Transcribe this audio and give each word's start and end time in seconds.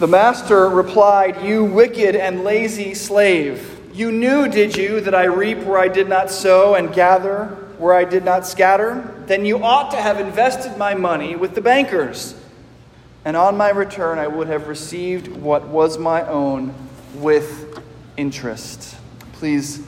The 0.00 0.08
master 0.08 0.68
replied, 0.68 1.44
You 1.44 1.64
wicked 1.64 2.16
and 2.16 2.42
lazy 2.42 2.94
slave. 2.94 3.80
You 3.94 4.10
knew, 4.10 4.48
did 4.48 4.76
you, 4.76 5.00
that 5.00 5.14
I 5.14 5.24
reap 5.24 5.58
where 5.58 5.78
I 5.78 5.86
did 5.86 6.08
not 6.08 6.30
sow 6.30 6.74
and 6.74 6.92
gather 6.92 7.46
where 7.78 7.94
I 7.94 8.04
did 8.04 8.24
not 8.24 8.44
scatter? 8.44 9.14
Then 9.26 9.44
you 9.44 9.62
ought 9.62 9.92
to 9.92 9.96
have 9.96 10.18
invested 10.18 10.76
my 10.76 10.94
money 10.94 11.36
with 11.36 11.54
the 11.54 11.60
bankers. 11.60 12.34
And 13.24 13.36
on 13.36 13.56
my 13.56 13.70
return, 13.70 14.18
I 14.18 14.26
would 14.26 14.48
have 14.48 14.66
received 14.66 15.28
what 15.28 15.68
was 15.68 15.96
my 15.96 16.26
own 16.26 16.74
with 17.14 17.80
interest. 18.16 18.96
Please 19.34 19.80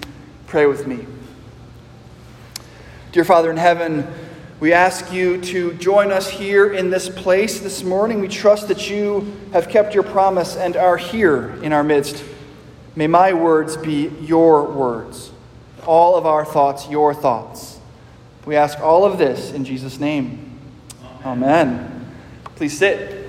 pray 0.46 0.66
with 0.66 0.86
me. 0.86 1.04
Dear 3.10 3.24
Father 3.24 3.50
in 3.50 3.56
heaven, 3.56 4.06
we 4.58 4.72
ask 4.72 5.12
you 5.12 5.38
to 5.42 5.74
join 5.74 6.10
us 6.10 6.30
here 6.30 6.72
in 6.72 6.88
this 6.88 7.10
place 7.10 7.60
this 7.60 7.84
morning. 7.84 8.20
We 8.20 8.28
trust 8.28 8.68
that 8.68 8.88
you 8.88 9.36
have 9.52 9.68
kept 9.68 9.92
your 9.92 10.02
promise 10.02 10.56
and 10.56 10.78
are 10.78 10.96
here 10.96 11.62
in 11.62 11.74
our 11.74 11.84
midst. 11.84 12.24
May 12.94 13.06
my 13.06 13.34
words 13.34 13.76
be 13.76 14.08
your 14.22 14.64
words, 14.64 15.30
all 15.84 16.16
of 16.16 16.24
our 16.24 16.42
thoughts, 16.42 16.88
your 16.88 17.12
thoughts. 17.12 17.78
We 18.46 18.56
ask 18.56 18.80
all 18.80 19.04
of 19.04 19.18
this 19.18 19.52
in 19.52 19.66
Jesus' 19.66 20.00
name. 20.00 20.58
Amen. 21.22 21.68
Amen. 21.68 22.12
Please 22.54 22.78
sit. 22.78 23.28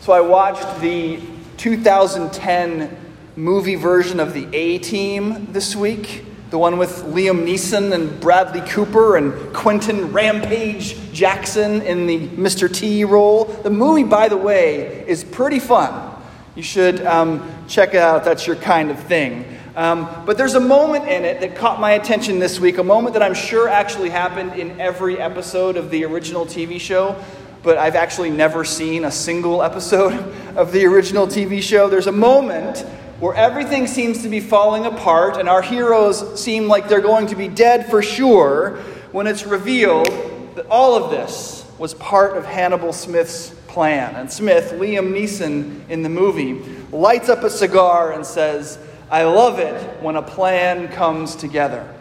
So 0.00 0.12
I 0.12 0.20
watched 0.20 0.82
the 0.82 1.22
2010 1.56 2.94
movie 3.36 3.74
version 3.74 4.20
of 4.20 4.34
the 4.34 4.46
A 4.52 4.76
Team 4.80 5.46
this 5.52 5.74
week 5.74 6.26
the 6.50 6.58
one 6.58 6.78
with 6.78 7.02
Liam 7.04 7.44
Neeson 7.44 7.92
and 7.92 8.20
Bradley 8.20 8.60
Cooper 8.60 9.16
and 9.16 9.52
Quinton 9.52 10.12
Rampage 10.12 11.12
Jackson 11.12 11.82
in 11.82 12.06
the 12.06 12.28
Mr. 12.28 12.72
T 12.72 13.04
role. 13.04 13.44
The 13.44 13.70
movie, 13.70 14.04
by 14.04 14.28
the 14.28 14.36
way, 14.36 15.04
is 15.08 15.24
pretty 15.24 15.58
fun. 15.58 16.14
You 16.54 16.62
should 16.62 17.04
um, 17.04 17.46
check 17.68 17.94
it 17.94 17.96
out 17.96 18.24
that's 18.24 18.46
your 18.46 18.56
kind 18.56 18.90
of 18.90 18.98
thing. 19.00 19.44
Um, 19.74 20.08
but 20.24 20.38
there's 20.38 20.54
a 20.54 20.60
moment 20.60 21.06
in 21.08 21.24
it 21.24 21.40
that 21.40 21.56
caught 21.56 21.80
my 21.80 21.92
attention 21.92 22.38
this 22.38 22.58
week, 22.58 22.78
a 22.78 22.84
moment 22.84 23.12
that 23.12 23.22
I'm 23.22 23.34
sure 23.34 23.68
actually 23.68 24.08
happened 24.08 24.54
in 24.54 24.80
every 24.80 25.18
episode 25.18 25.76
of 25.76 25.90
the 25.90 26.04
original 26.04 26.46
TV 26.46 26.80
show, 26.80 27.22
but 27.62 27.76
I've 27.76 27.96
actually 27.96 28.30
never 28.30 28.64
seen 28.64 29.04
a 29.04 29.10
single 29.10 29.62
episode 29.62 30.14
of 30.56 30.72
the 30.72 30.86
original 30.86 31.26
TV 31.26 31.60
show. 31.60 31.90
There's 31.90 32.06
a 32.06 32.12
moment 32.12 32.86
where 33.20 33.34
everything 33.34 33.86
seems 33.86 34.22
to 34.22 34.28
be 34.28 34.40
falling 34.40 34.84
apart 34.84 35.36
and 35.38 35.48
our 35.48 35.62
heroes 35.62 36.40
seem 36.40 36.68
like 36.68 36.88
they're 36.88 37.00
going 37.00 37.26
to 37.28 37.36
be 37.36 37.48
dead 37.48 37.90
for 37.90 38.02
sure, 38.02 38.76
when 39.12 39.26
it's 39.26 39.46
revealed 39.46 40.08
that 40.56 40.66
all 40.66 40.94
of 40.94 41.10
this 41.10 41.64
was 41.78 41.94
part 41.94 42.36
of 42.36 42.44
Hannibal 42.44 42.92
Smith's 42.92 43.50
plan. 43.68 44.14
And 44.14 44.30
Smith, 44.30 44.72
Liam 44.72 45.12
Neeson 45.12 45.88
in 45.88 46.02
the 46.02 46.08
movie, 46.08 46.62
lights 46.92 47.28
up 47.28 47.42
a 47.44 47.50
cigar 47.50 48.12
and 48.12 48.24
says, 48.24 48.78
I 49.10 49.24
love 49.24 49.58
it 49.58 50.02
when 50.02 50.16
a 50.16 50.22
plan 50.22 50.88
comes 50.88 51.36
together. 51.36 51.94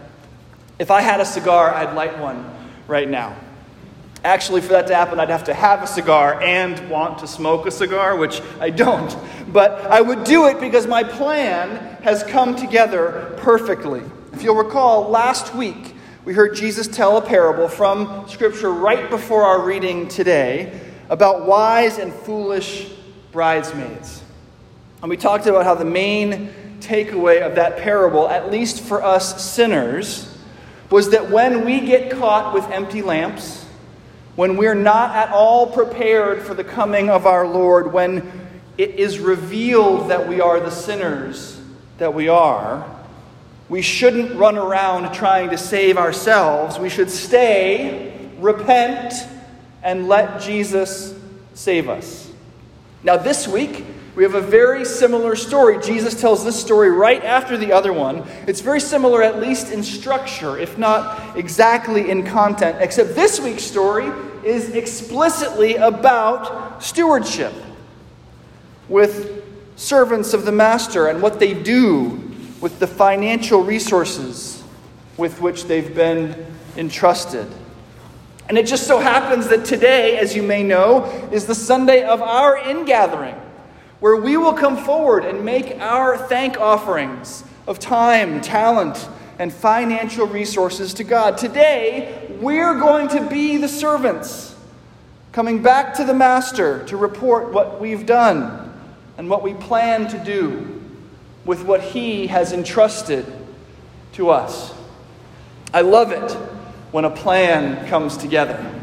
If 0.80 0.92
I 0.92 1.02
had 1.02 1.22
a 1.22 1.26
cigar, 1.26 1.74
I'd 1.74 1.96
light 1.96 2.18
one 2.20 2.46
right 2.88 3.08
now. 3.08 3.36
Actually, 4.26 4.62
for 4.62 4.70
that 4.70 4.88
to 4.88 4.96
happen, 4.96 5.20
I'd 5.20 5.30
have 5.30 5.44
to 5.44 5.54
have 5.54 5.84
a 5.84 5.88
cigar 5.88 6.42
and 6.42 6.90
want 6.90 7.20
to 7.20 7.28
smoke 7.28 7.68
a 7.68 7.72
cigar, 7.72 8.16
which 8.16 8.42
I 8.60 8.72
don't. 8.72 9.16
But 9.54 9.82
I 9.82 10.02
would 10.02 10.24
do 10.24 10.48
it 10.48 10.60
because 10.60 10.88
my 10.88 11.04
plan 11.04 12.02
has 12.02 12.24
come 12.24 12.56
together 12.56 13.36
perfectly. 13.38 14.02
If 14.34 14.42
you'll 14.42 14.56
recall, 14.56 15.10
last 15.10 15.54
week 15.54 15.94
we 16.26 16.34
heard 16.34 16.56
Jesus 16.56 16.88
tell 16.88 17.18
a 17.18 17.22
parable 17.22 17.68
from 17.68 18.28
Scripture 18.28 18.72
right 18.72 19.12
before 19.12 19.44
our 19.44 19.62
reading 19.62 20.08
today 20.08 20.82
about 21.10 21.46
wise 21.46 22.00
and 22.00 22.12
foolish 22.12 22.92
bridesmaids. 23.32 24.24
And 25.04 25.10
we 25.12 25.18
talked 25.18 25.46
about 25.46 25.66
how 25.66 25.76
the 25.76 25.86
main 25.86 26.52
takeaway 26.80 27.46
of 27.46 27.54
that 27.56 27.78
parable, 27.78 28.28
at 28.28 28.50
least 28.50 28.82
for 28.82 29.04
us 29.04 29.54
sinners, 29.54 30.36
was 30.90 31.12
that 31.12 31.30
when 31.30 31.64
we 31.64 31.82
get 31.82 32.10
caught 32.10 32.56
with 32.56 32.64
empty 32.72 33.04
lamps, 33.04 33.65
when 34.36 34.58
we're 34.58 34.76
not 34.76 35.16
at 35.16 35.30
all 35.30 35.68
prepared 35.68 36.42
for 36.42 36.54
the 36.54 36.64
coming 36.64 37.10
of 37.10 37.26
our 37.26 37.48
Lord, 37.48 37.94
when 37.94 38.32
it 38.78 38.92
is 38.92 39.20
revealed 39.20 40.10
that 40.10 40.28
we 40.28 40.42
are 40.42 40.60
the 40.60 40.72
sinners 40.72 41.60
that 41.98 42.14
we 42.14 42.28
are, 42.28 42.86
we 43.70 43.82
shouldn't 43.82 44.36
run 44.36 44.58
around 44.58 45.14
trying 45.14 45.50
to 45.52 45.58
save 45.58 45.98
ourselves. 45.98 46.78
We 46.78 46.90
should 46.90 47.10
stay, 47.10 48.30
repent, 48.40 49.14
and 49.82 50.08
let 50.08 50.42
Jesus 50.42 51.18
save 51.54 51.90
us. 51.90 52.30
Now, 53.04 53.18
this 53.18 53.48
week, 53.48 53.86
we 54.16 54.24
have 54.24 54.36
a 54.36 54.42
very 54.42 54.86
similar 54.86 55.36
story. 55.36 55.78
Jesus 55.84 56.20
tells 56.20 56.46
this 56.46 56.60
story 56.60 56.90
right 56.90 57.24
after 57.24 57.58
the 57.58 57.74
other 57.74 57.92
one. 57.92 58.24
It's 58.48 58.62
very 58.62 58.80
similar, 58.80 59.22
at 59.22 59.40
least 59.40 59.72
in 59.72 59.84
structure, 59.84 60.58
if 60.58 60.78
not 60.78 61.38
exactly 61.38 62.10
in 62.10 62.26
content, 62.26 62.78
except 62.80 63.14
this 63.14 63.42
week's 63.42 63.64
story 63.64 64.10
is 64.46 64.70
explicitly 64.70 65.76
about 65.76 66.82
stewardship 66.82 67.54
with 68.88 69.44
servants 69.76 70.34
of 70.34 70.46
the 70.46 70.52
master 70.52 71.08
and 71.08 71.22
what 71.22 71.40
they 71.40 71.54
do 71.54 72.22
with 72.62 72.80
the 72.80 72.88
financial 72.88 73.64
resources 73.64 74.64
with 75.18 75.42
which 75.42 75.66
they've 75.66 75.94
been 75.94 76.46
entrusted. 76.78 77.48
And 78.48 78.58
it 78.58 78.66
just 78.66 78.88
so 78.88 79.00
happens 79.00 79.50
that 79.50 79.66
today, 79.66 80.18
as 80.18 80.36
you 80.36 80.44
may 80.44 80.64
know, 80.64 81.06
is 81.34 81.48
the 81.48 81.56
Sunday 81.56 82.04
of 82.04 82.22
our 82.22 82.58
ingathering 82.58 83.36
where 84.00 84.18
we 84.18 84.38
will 84.38 84.54
come 84.54 84.78
forward 84.78 85.26
and 85.26 85.46
make 85.46 85.80
our 85.80 86.18
thank 86.18 86.60
offerings 86.60 87.44
of 87.68 87.80
time, 87.80 88.42
talent, 88.42 89.08
and 89.40 89.54
financial 89.54 90.28
resources 90.28 90.94
to 90.94 91.04
God. 91.04 91.38
Today, 91.38 92.28
we're 92.40 92.80
going 92.80 93.08
to 93.10 93.28
be 93.30 93.58
the 93.58 93.68
servants, 93.68 94.56
coming 95.32 95.62
back 95.62 95.94
to 95.96 96.04
the 96.04 96.14
Master 96.14 96.86
to 96.86 96.98
report 96.98 97.52
what 97.52 97.80
we've 97.80 98.06
done 98.06 98.74
and 99.18 99.30
what 99.30 99.44
we 99.44 99.54
plan 99.54 100.08
to 100.10 100.24
do 100.24 100.82
with 101.46 101.64
what 101.64 101.82
He 101.82 102.28
has 102.28 102.52
entrusted 102.52 103.26
to 104.14 104.30
us. 104.30 104.74
I 105.74 105.82
love 105.82 106.12
it 106.12 106.32
when 106.92 107.06
a 107.06 107.10
plan 107.10 107.88
comes 107.88 108.18
together. 108.18 108.74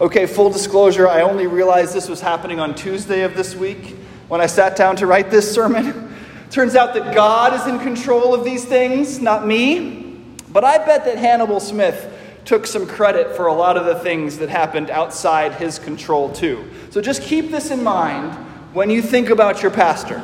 Okay, 0.00 0.26
full 0.26 0.50
disclosure, 0.50 1.06
I 1.06 1.22
only 1.22 1.46
realized 1.46 1.94
this 1.94 2.08
was 2.08 2.20
happening 2.20 2.58
on 2.58 2.74
Tuesday 2.74 3.22
of 3.22 3.36
this 3.36 3.54
week 3.54 3.96
when 4.28 4.40
I 4.40 4.46
sat 4.46 4.76
down 4.76 4.96
to 4.96 5.06
write 5.06 5.30
this 5.30 5.52
sermon. 5.52 6.14
Turns 6.50 6.76
out 6.76 6.94
that 6.94 7.14
God 7.14 7.52
is 7.54 7.66
in 7.66 7.80
control 7.80 8.34
of 8.34 8.44
these 8.44 8.64
things, 8.64 9.20
not 9.20 9.46
me. 9.46 10.22
But 10.50 10.62
I 10.62 10.78
bet 10.78 11.04
that 11.04 11.18
Hannibal 11.18 11.58
Smith 11.58 12.12
took 12.44 12.66
some 12.66 12.86
credit 12.86 13.34
for 13.34 13.46
a 13.46 13.52
lot 13.52 13.76
of 13.76 13.86
the 13.86 13.96
things 13.96 14.38
that 14.38 14.48
happened 14.48 14.90
outside 14.90 15.54
his 15.54 15.78
control, 15.78 16.32
too. 16.32 16.70
So 16.90 17.00
just 17.00 17.22
keep 17.22 17.50
this 17.50 17.70
in 17.70 17.82
mind 17.82 18.32
when 18.72 18.90
you 18.90 19.02
think 19.02 19.30
about 19.30 19.62
your 19.62 19.70
pastor. 19.70 20.22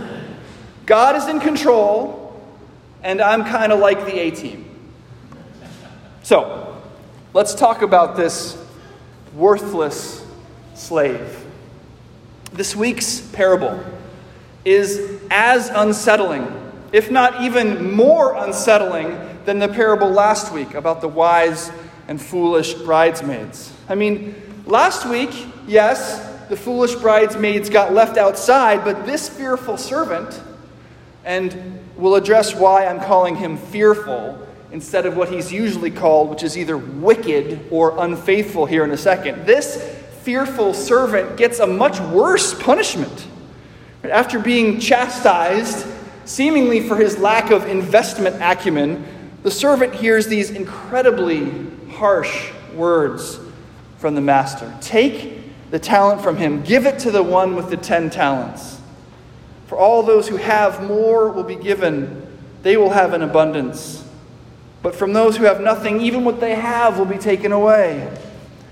God 0.86 1.16
is 1.16 1.28
in 1.28 1.40
control, 1.40 2.40
and 3.02 3.20
I'm 3.20 3.44
kind 3.44 3.72
of 3.72 3.78
like 3.78 4.06
the 4.06 4.18
A 4.18 4.30
team. 4.30 4.66
So, 6.22 6.80
let's 7.32 7.54
talk 7.54 7.82
about 7.82 8.16
this 8.16 8.56
worthless 9.34 10.24
slave. 10.74 11.39
This 12.52 12.74
week's 12.74 13.20
parable 13.20 13.82
is 14.64 15.20
as 15.30 15.68
unsettling, 15.68 16.46
if 16.92 17.10
not 17.10 17.42
even 17.42 17.92
more 17.92 18.34
unsettling, 18.34 19.18
than 19.44 19.58
the 19.58 19.68
parable 19.68 20.10
last 20.10 20.52
week 20.52 20.74
about 20.74 21.00
the 21.00 21.08
wise 21.08 21.70
and 22.08 22.20
foolish 22.20 22.74
bridesmaids. 22.74 23.72
I 23.88 23.94
mean, 23.94 24.34
last 24.66 25.08
week, 25.08 25.30
yes, 25.66 26.28
the 26.48 26.56
foolish 26.56 26.96
bridesmaids 26.96 27.70
got 27.70 27.94
left 27.94 28.16
outside, 28.16 28.84
but 28.84 29.06
this 29.06 29.28
fearful 29.28 29.76
servant, 29.76 30.42
and 31.24 31.78
we'll 31.96 32.16
address 32.16 32.54
why 32.54 32.86
I'm 32.86 32.98
calling 32.98 33.36
him 33.36 33.56
fearful 33.56 34.44
instead 34.72 35.06
of 35.06 35.16
what 35.16 35.28
he's 35.30 35.52
usually 35.52 35.90
called, 35.90 36.30
which 36.30 36.42
is 36.42 36.58
either 36.58 36.76
wicked 36.76 37.60
or 37.70 37.96
unfaithful 37.98 38.66
here 38.66 38.82
in 38.82 38.90
a 38.90 38.96
second. 38.96 39.46
This 39.46 39.99
fearful 40.22 40.74
servant 40.74 41.36
gets 41.36 41.58
a 41.58 41.66
much 41.66 42.00
worse 42.00 42.54
punishment. 42.54 43.26
After 44.04 44.38
being 44.38 44.80
chastised, 44.80 45.86
seemingly 46.24 46.80
for 46.86 46.96
his 46.96 47.18
lack 47.18 47.50
of 47.50 47.66
investment 47.66 48.36
acumen, 48.40 49.04
the 49.42 49.50
servant 49.50 49.94
hears 49.94 50.26
these 50.26 50.50
incredibly 50.50 51.50
harsh 51.92 52.50
words 52.74 53.38
from 53.98 54.14
the 54.14 54.20
master 54.20 54.72
Take 54.80 55.70
the 55.70 55.78
talent 55.78 56.20
from 56.20 56.36
him, 56.36 56.62
give 56.62 56.86
it 56.86 56.98
to 57.00 57.10
the 57.10 57.22
one 57.22 57.54
with 57.54 57.70
the 57.70 57.76
ten 57.76 58.10
talents. 58.10 58.80
For 59.66 59.78
all 59.78 60.02
those 60.02 60.28
who 60.28 60.36
have 60.36 60.82
more 60.82 61.30
will 61.30 61.44
be 61.44 61.56
given, 61.56 62.26
they 62.62 62.76
will 62.76 62.90
have 62.90 63.12
an 63.12 63.22
abundance. 63.22 64.04
But 64.82 64.94
from 64.94 65.12
those 65.12 65.36
who 65.36 65.44
have 65.44 65.60
nothing, 65.60 66.00
even 66.00 66.24
what 66.24 66.40
they 66.40 66.54
have 66.54 66.98
will 66.98 67.04
be 67.04 67.18
taken 67.18 67.52
away. 67.52 68.10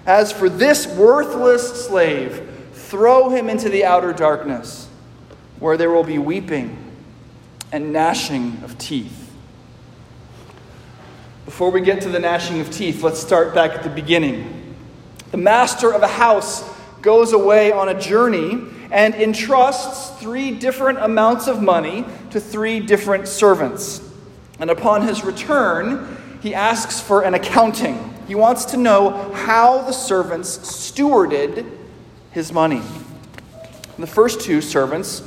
As 0.08 0.32
for 0.32 0.48
this 0.48 0.86
worthless 0.86 1.84
slave, 1.84 2.70
throw 2.72 3.28
him 3.28 3.50
into 3.50 3.68
the 3.68 3.84
outer 3.84 4.14
darkness, 4.14 4.88
where 5.58 5.76
there 5.76 5.90
will 5.90 6.02
be 6.02 6.16
weeping 6.16 6.94
and 7.72 7.92
gnashing 7.92 8.58
of 8.64 8.78
teeth. 8.78 9.30
Before 11.44 11.70
we 11.70 11.82
get 11.82 12.00
to 12.00 12.08
the 12.08 12.18
gnashing 12.18 12.58
of 12.58 12.70
teeth, 12.70 13.02
let's 13.02 13.20
start 13.20 13.54
back 13.54 13.72
at 13.72 13.82
the 13.82 13.90
beginning. 13.90 14.74
The 15.30 15.36
master 15.36 15.92
of 15.92 16.02
a 16.02 16.08
house 16.08 16.66
goes 17.02 17.34
away 17.34 17.70
on 17.70 17.90
a 17.90 18.00
journey 18.00 18.62
and 18.90 19.14
entrusts 19.14 20.18
three 20.22 20.52
different 20.52 21.00
amounts 21.00 21.48
of 21.48 21.60
money 21.60 22.06
to 22.30 22.40
three 22.40 22.80
different 22.80 23.28
servants. 23.28 24.00
And 24.58 24.70
upon 24.70 25.06
his 25.06 25.22
return, 25.22 26.16
he 26.40 26.54
asks 26.54 26.98
for 26.98 27.24
an 27.24 27.34
accounting. 27.34 28.07
He 28.28 28.34
wants 28.34 28.66
to 28.66 28.76
know 28.76 29.32
how 29.32 29.82
the 29.82 29.92
servants 29.92 30.58
stewarded 30.58 31.68
his 32.30 32.52
money. 32.52 32.82
The 33.98 34.06
first 34.06 34.42
two 34.42 34.60
servants 34.60 35.22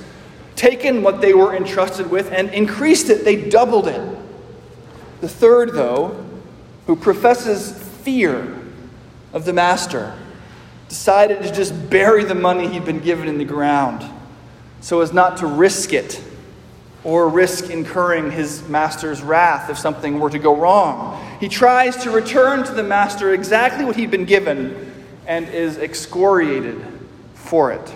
taken 0.56 1.02
what 1.02 1.20
they 1.20 1.34
were 1.34 1.56
entrusted 1.56 2.10
with 2.10 2.32
and 2.32 2.50
increased 2.52 3.10
it, 3.10 3.26
they 3.26 3.50
doubled 3.50 3.88
it. 3.88 4.18
The 5.20 5.28
third, 5.28 5.74
though, 5.74 6.26
who 6.86 6.96
professes 6.96 7.72
fear 8.04 8.58
of 9.34 9.46
the 9.46 9.54
master, 9.54 10.16
decided 10.88 11.42
to 11.42 11.52
just 11.52 11.90
bury 11.90 12.24
the 12.24 12.36
money 12.36 12.68
he'd 12.68 12.86
been 12.86 13.00
given 13.00 13.28
in 13.28 13.38
the 13.38 13.46
ground 13.46 14.06
so 14.82 15.00
as 15.02 15.14
not 15.14 15.38
to 15.38 15.48
risk 15.48 15.94
it 15.94 16.22
or 17.04 17.30
risk 17.30 17.70
incurring 17.70 18.32
his 18.32 18.68
master's 18.68 19.22
wrath 19.22 19.70
if 19.70 19.78
something 19.78 20.20
were 20.20 20.30
to 20.30 20.40
go 20.40 20.56
wrong. 20.56 21.31
He 21.42 21.50
tries 21.50 21.98
to 22.04 22.12
return 22.12 22.64
to 22.66 22.72
the 22.72 22.84
master 22.84 23.34
exactly 23.34 23.84
what 23.84 23.96
he'd 23.96 24.12
been 24.12 24.26
given 24.26 24.94
and 25.26 25.50
is 25.50 25.78
excoriated 25.78 26.86
for 27.34 27.72
it. 27.72 27.96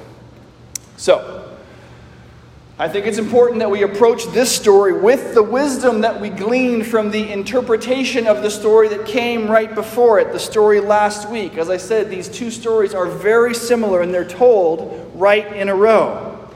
So, 0.97 1.56
I 2.80 2.89
think 2.89 3.06
it's 3.06 3.19
important 3.19 3.59
that 3.59 3.69
we 3.69 3.83
approach 3.83 4.25
this 4.33 4.53
story 4.53 5.00
with 5.00 5.36
the 5.36 5.44
wisdom 5.44 6.01
that 6.01 6.19
we 6.19 6.30
gleaned 6.30 6.88
from 6.88 7.12
the 7.12 7.31
interpretation 7.31 8.25
of 8.25 8.42
the 8.42 8.50
story 8.50 8.89
that 8.89 9.06
came 9.06 9.47
right 9.47 9.74
before 9.75 10.19
it, 10.19 10.33
the 10.33 10.39
story 10.39 10.80
last 10.80 11.30
week. 11.30 11.56
As 11.56 11.69
I 11.69 11.77
said, 11.77 12.09
these 12.09 12.27
two 12.27 12.50
stories 12.50 12.95
are 12.95 13.06
very 13.06 13.53
similar 13.53 14.01
and 14.01 14.12
they're 14.12 14.27
told 14.27 15.12
right 15.13 15.56
in 15.56 15.69
a 15.69 15.75
row. 15.75 16.50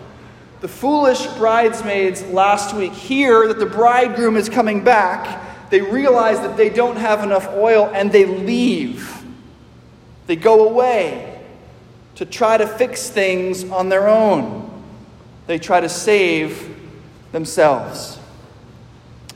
The 0.61 0.67
foolish 0.67 1.27
bridesmaids 1.37 2.23
last 2.23 2.75
week 2.75 2.93
hear 2.93 3.47
that 3.47 3.59
the 3.59 3.67
bridegroom 3.67 4.35
is 4.35 4.49
coming 4.49 4.83
back. 4.83 5.45
They 5.69 5.81
realize 5.81 6.39
that 6.41 6.57
they 6.57 6.69
don't 6.69 6.97
have 6.97 7.23
enough 7.23 7.47
oil 7.49 7.89
and 7.93 8.11
they 8.11 8.25
leave. 8.25 9.23
They 10.27 10.35
go 10.35 10.67
away 10.67 11.41
to 12.15 12.25
try 12.25 12.57
to 12.57 12.67
fix 12.67 13.09
things 13.09 13.63
on 13.63 13.89
their 13.89 14.07
own. 14.07 14.69
They 15.47 15.57
try 15.57 15.79
to 15.79 15.89
save 15.89 16.77
themselves. 17.31 18.19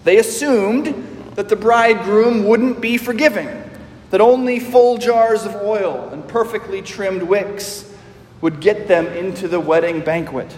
They 0.03 0.17
assumed 0.17 1.31
that 1.35 1.49
the 1.49 1.55
bridegroom 1.55 2.45
wouldn't 2.45 2.81
be 2.81 2.97
forgiving, 2.97 3.49
that 4.11 4.21
only 4.21 4.59
full 4.59 4.97
jars 4.97 5.45
of 5.45 5.55
oil 5.55 6.09
and 6.11 6.27
perfectly 6.27 6.81
trimmed 6.81 7.23
wicks 7.23 7.91
would 8.41 8.59
get 8.59 8.87
them 8.87 9.07
into 9.07 9.47
the 9.47 9.59
wedding 9.59 10.01
banquet. 10.01 10.55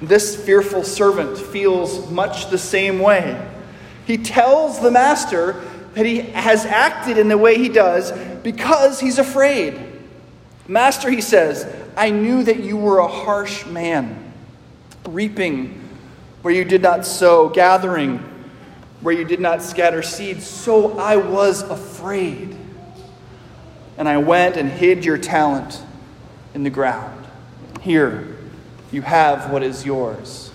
This 0.00 0.36
fearful 0.36 0.84
servant 0.84 1.36
feels 1.36 2.10
much 2.10 2.50
the 2.50 2.58
same 2.58 2.98
way. 3.00 3.51
He 4.06 4.18
tells 4.18 4.80
the 4.80 4.90
master 4.90 5.62
that 5.94 6.06
he 6.06 6.20
has 6.20 6.64
acted 6.64 7.18
in 7.18 7.28
the 7.28 7.38
way 7.38 7.58
he 7.58 7.68
does 7.68 8.12
because 8.42 9.00
he's 9.00 9.18
afraid. 9.18 9.80
Master, 10.66 11.10
he 11.10 11.20
says, 11.20 11.66
I 11.96 12.10
knew 12.10 12.42
that 12.44 12.60
you 12.60 12.76
were 12.76 12.98
a 12.98 13.08
harsh 13.08 13.66
man, 13.66 14.32
reaping 15.06 15.88
where 16.42 16.54
you 16.54 16.64
did 16.64 16.82
not 16.82 17.04
sow, 17.04 17.48
gathering 17.48 18.18
where 19.00 19.14
you 19.14 19.24
did 19.24 19.40
not 19.40 19.62
scatter 19.62 20.02
seed. 20.02 20.42
So 20.42 20.98
I 20.98 21.16
was 21.16 21.62
afraid. 21.62 22.56
And 23.98 24.08
I 24.08 24.18
went 24.18 24.56
and 24.56 24.70
hid 24.70 25.04
your 25.04 25.18
talent 25.18 25.82
in 26.54 26.62
the 26.62 26.70
ground. 26.70 27.26
Here, 27.82 28.36
you 28.90 29.02
have 29.02 29.50
what 29.50 29.62
is 29.62 29.84
yours. 29.84 30.51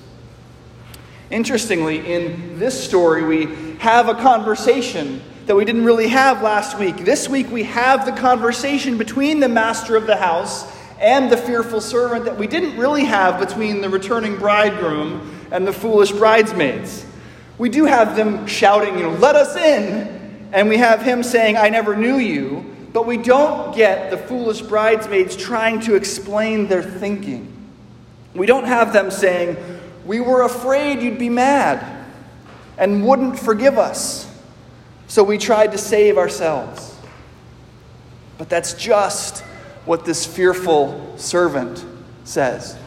Interestingly, 1.29 2.13
in 2.13 2.57
this 2.57 2.81
story, 2.81 3.23
we 3.23 3.75
have 3.79 4.07
a 4.07 4.15
conversation 4.15 5.21
that 5.45 5.55
we 5.55 5.65
didn't 5.65 5.83
really 5.83 6.07
have 6.07 6.41
last 6.41 6.77
week. 6.77 6.97
This 6.97 7.27
week, 7.27 7.49
we 7.51 7.63
have 7.63 8.05
the 8.05 8.13
conversation 8.13 8.97
between 8.97 9.39
the 9.39 9.49
master 9.49 9.95
of 9.95 10.07
the 10.07 10.15
house 10.15 10.71
and 10.99 11.29
the 11.31 11.37
fearful 11.37 11.81
servant 11.81 12.25
that 12.25 12.37
we 12.37 12.47
didn't 12.47 12.77
really 12.77 13.03
have 13.03 13.39
between 13.39 13.81
the 13.81 13.89
returning 13.89 14.37
bridegroom 14.37 15.37
and 15.51 15.67
the 15.67 15.73
foolish 15.73 16.11
bridesmaids. 16.11 17.05
We 17.57 17.69
do 17.69 17.85
have 17.85 18.15
them 18.15 18.47
shouting, 18.47 18.97
you 18.97 19.03
know, 19.03 19.11
let 19.11 19.35
us 19.35 19.55
in, 19.55 20.49
and 20.53 20.69
we 20.69 20.77
have 20.77 21.01
him 21.01 21.23
saying, 21.23 21.57
I 21.57 21.69
never 21.69 21.95
knew 21.95 22.17
you, 22.17 22.75
but 22.93 23.05
we 23.05 23.17
don't 23.17 23.75
get 23.75 24.11
the 24.11 24.17
foolish 24.17 24.61
bridesmaids 24.61 25.35
trying 25.35 25.81
to 25.81 25.95
explain 25.95 26.67
their 26.67 26.83
thinking. 26.83 27.53
We 28.33 28.45
don't 28.45 28.65
have 28.65 28.93
them 28.93 29.11
saying, 29.11 29.57
We 30.07 30.21
were 30.21 30.43
afraid 30.43 31.01
you'd 31.01 31.19
be 31.19 31.29
mad 31.29 31.85
and 32.77 33.05
wouldn't 33.05 33.37
forgive 33.37 33.77
us, 33.77 34.25
so 35.07 35.21
we 35.21 35.37
tried 35.37 35.73
to 35.73 35.77
save 35.77 36.17
ourselves. 36.17 36.95
But 38.37 38.47
that's 38.47 38.73
just 38.73 39.43
what 39.83 40.05
this 40.05 40.25
fearful 40.25 41.17
servant 41.17 41.83
says. 42.23 42.77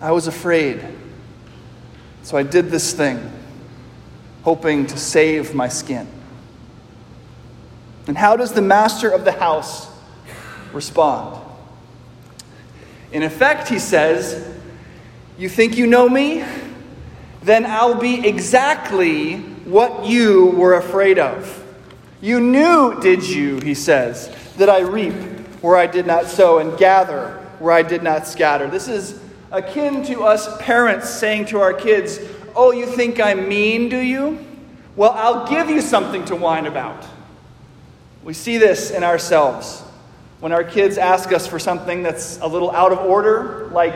I 0.00 0.12
was 0.12 0.26
afraid, 0.26 0.82
so 2.22 2.38
I 2.38 2.42
did 2.42 2.70
this 2.70 2.94
thing, 2.94 3.30
hoping 4.44 4.86
to 4.86 4.96
save 4.96 5.54
my 5.54 5.68
skin. 5.68 6.08
And 8.06 8.16
how 8.16 8.34
does 8.34 8.54
the 8.54 8.62
master 8.62 9.10
of 9.10 9.26
the 9.26 9.32
house 9.32 9.90
respond? 10.72 11.38
In 13.12 13.22
effect, 13.22 13.68
he 13.68 13.78
says, 13.78 14.56
You 15.40 15.48
think 15.48 15.78
you 15.78 15.86
know 15.86 16.06
me? 16.06 16.44
Then 17.42 17.64
I'll 17.64 17.98
be 17.98 18.28
exactly 18.28 19.38
what 19.38 20.04
you 20.04 20.48
were 20.48 20.74
afraid 20.74 21.18
of. 21.18 21.64
You 22.20 22.40
knew, 22.40 23.00
did 23.00 23.26
you, 23.26 23.58
he 23.60 23.72
says, 23.72 24.28
that 24.58 24.68
I 24.68 24.80
reap 24.80 25.14
where 25.62 25.78
I 25.78 25.86
did 25.86 26.06
not 26.06 26.26
sow 26.26 26.58
and 26.58 26.76
gather 26.76 27.30
where 27.58 27.72
I 27.72 27.80
did 27.80 28.02
not 28.02 28.26
scatter. 28.26 28.68
This 28.68 28.86
is 28.86 29.18
akin 29.50 30.04
to 30.04 30.24
us 30.24 30.60
parents 30.60 31.08
saying 31.08 31.46
to 31.46 31.60
our 31.60 31.72
kids, 31.72 32.20
Oh, 32.54 32.72
you 32.72 32.84
think 32.84 33.18
I'm 33.18 33.48
mean, 33.48 33.88
do 33.88 33.96
you? 33.96 34.44
Well, 34.94 35.12
I'll 35.12 35.48
give 35.48 35.70
you 35.70 35.80
something 35.80 36.22
to 36.26 36.36
whine 36.36 36.66
about. 36.66 37.06
We 38.24 38.34
see 38.34 38.58
this 38.58 38.90
in 38.90 39.04
ourselves. 39.04 39.80
When 40.40 40.52
our 40.52 40.64
kids 40.64 40.98
ask 40.98 41.32
us 41.32 41.46
for 41.46 41.58
something 41.58 42.02
that's 42.02 42.38
a 42.40 42.46
little 42.46 42.70
out 42.72 42.92
of 42.92 42.98
order, 42.98 43.70
like 43.72 43.94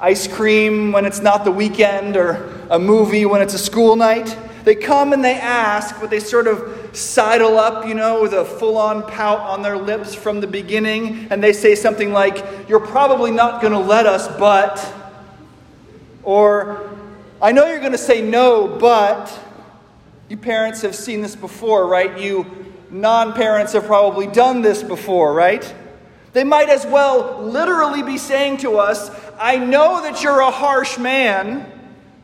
ice 0.00 0.26
cream 0.26 0.92
when 0.92 1.04
it's 1.04 1.20
not 1.20 1.44
the 1.44 1.50
weekend 1.50 2.16
or 2.16 2.58
a 2.70 2.78
movie 2.78 3.26
when 3.26 3.40
it's 3.40 3.54
a 3.54 3.58
school 3.58 3.96
night, 3.96 4.36
they 4.64 4.74
come 4.74 5.12
and 5.12 5.24
they 5.24 5.34
ask, 5.34 5.98
but 6.00 6.10
they 6.10 6.20
sort 6.20 6.46
of 6.46 6.90
sidle 6.92 7.58
up, 7.58 7.86
you 7.86 7.94
know, 7.94 8.20
with 8.20 8.34
a 8.34 8.44
full 8.44 8.76
on 8.76 9.02
pout 9.02 9.40
on 9.40 9.62
their 9.62 9.78
lips 9.78 10.14
from 10.14 10.40
the 10.40 10.46
beginning, 10.46 11.28
and 11.30 11.42
they 11.42 11.52
say 11.52 11.74
something 11.74 12.12
like, 12.12 12.44
You're 12.68 12.86
probably 12.86 13.30
not 13.30 13.62
going 13.62 13.72
to 13.72 13.78
let 13.78 14.06
us, 14.06 14.28
but. 14.38 14.94
Or, 16.22 16.90
I 17.40 17.52
know 17.52 17.66
you're 17.66 17.78
going 17.78 17.92
to 17.92 17.98
say 17.98 18.20
no, 18.20 18.68
but. 18.78 19.46
You 20.28 20.36
parents 20.36 20.82
have 20.82 20.94
seen 20.94 21.22
this 21.22 21.34
before, 21.34 21.86
right? 21.86 22.18
You 22.20 22.44
non 22.90 23.32
parents 23.32 23.72
have 23.72 23.86
probably 23.86 24.26
done 24.26 24.60
this 24.60 24.82
before, 24.82 25.32
right? 25.32 25.74
They 26.32 26.44
might 26.44 26.68
as 26.68 26.86
well 26.86 27.42
literally 27.42 28.02
be 28.02 28.18
saying 28.18 28.58
to 28.58 28.78
us, 28.78 29.10
I 29.38 29.56
know 29.56 30.02
that 30.02 30.22
you're 30.22 30.40
a 30.40 30.50
harsh 30.50 30.98
man, 30.98 31.70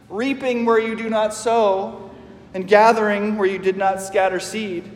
reaping 0.08 0.64
where 0.64 0.78
you 0.78 0.94
do 0.94 1.08
not 1.08 1.34
sow, 1.34 2.11
and 2.52 2.68
gathering 2.68 3.37
where 3.37 3.49
you 3.49 3.58
did 3.58 3.76
not 3.76 4.00
scatter 4.00 4.40
seed. 4.40 4.90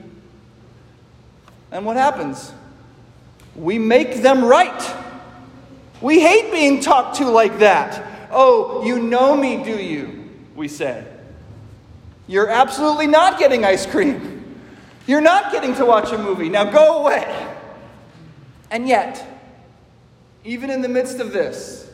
And 1.70 1.84
what 1.84 1.96
happens? 1.96 2.52
We 3.56 3.78
make 3.78 4.22
them 4.22 4.44
right. 4.44 4.94
We 6.00 6.20
hate 6.20 6.52
being 6.52 6.80
talked 6.80 7.16
to 7.16 7.28
like 7.28 7.58
that. 7.58 8.28
Oh, 8.30 8.84
you 8.84 9.00
know 9.00 9.36
me, 9.36 9.64
do 9.64 9.76
you? 9.76 10.30
We 10.54 10.68
say. 10.68 11.04
You're 12.26 12.48
absolutely 12.48 13.06
not 13.06 13.38
getting 13.38 13.64
ice 13.64 13.86
cream. 13.86 14.60
You're 15.06 15.22
not 15.22 15.50
getting 15.50 15.74
to 15.76 15.86
watch 15.86 16.12
a 16.12 16.18
movie. 16.18 16.50
Now 16.50 16.70
go 16.70 17.00
away. 17.00 17.47
And 18.70 18.88
yet, 18.88 19.26
even 20.44 20.70
in 20.70 20.82
the 20.82 20.88
midst 20.88 21.20
of 21.20 21.32
this, 21.32 21.90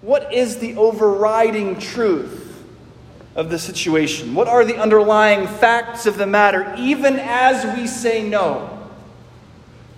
what 0.00 0.32
is 0.32 0.58
the 0.58 0.76
overriding 0.76 1.78
truth 1.78 2.64
of 3.36 3.50
the 3.50 3.58
situation? 3.58 4.34
What 4.34 4.48
are 4.48 4.64
the 4.64 4.76
underlying 4.76 5.46
facts 5.46 6.06
of 6.06 6.16
the 6.16 6.26
matter, 6.26 6.74
even 6.78 7.16
as 7.18 7.76
we 7.76 7.86
say 7.86 8.28
no? 8.28 8.78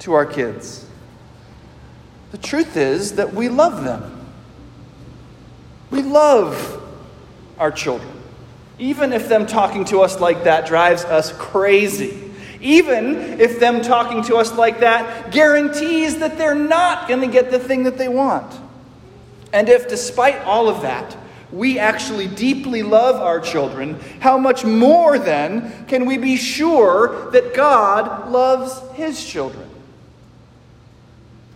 to 0.03 0.15
our 0.15 0.27
kids? 0.27 0.85
The 2.33 2.39
truth 2.39 2.77
is 2.77 3.17
that 3.17 3.35
we 3.35 3.49
love 3.49 3.85
them. 3.85 4.27
We 5.91 6.03
love 6.03 6.83
our 7.59 7.71
children. 7.71 8.11
Even 8.79 9.13
if 9.13 9.29
them 9.29 9.47
talking 9.47 9.85
to 9.87 10.01
us 10.01 10.19
like 10.19 10.45
that 10.45 10.67
drives 10.67 11.05
us 11.05 11.33
crazy. 11.33 12.22
Even 12.63 13.41
if 13.41 13.59
them 13.59 13.83
talking 13.83 14.23
to 14.25 14.37
us 14.37 14.57
like 14.57 14.81
that 14.81 15.33
guarantees 15.33 16.21
that 16.21 16.39
they're 16.39 16.55
not 16.55 17.09
going 17.09 17.21
to 17.21 17.27
get 17.27 17.51
the 17.51 17.59
thing 17.59 17.83
that 17.83 17.99
they 17.99 18.09
want. 18.09 18.59
And 19.53 19.69
if, 19.69 19.89
despite 19.89 20.41
all 20.43 20.69
of 20.69 20.83
that, 20.83 21.17
we 21.53 21.79
actually 21.79 22.29
deeply 22.29 22.83
love 22.83 23.17
our 23.17 23.41
children, 23.41 24.01
how 24.21 24.39
much 24.39 24.65
more 24.65 25.19
then 25.19 25.87
can 25.87 26.07
we 26.07 26.17
be 26.17 26.37
sure 26.37 27.31
that 27.33 27.53
God 27.53 28.31
loves 28.31 28.81
his 28.97 29.23
children? 29.23 29.69